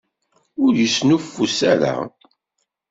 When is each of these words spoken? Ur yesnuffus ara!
Ur 0.63 0.73
yesnuffus 0.77 1.59
ara! 1.71 1.93